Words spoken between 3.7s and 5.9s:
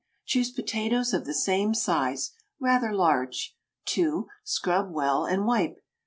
2. Scrub well, and wipe.